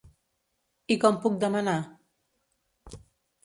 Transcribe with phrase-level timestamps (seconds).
[0.95, 1.77] I com puc demanar?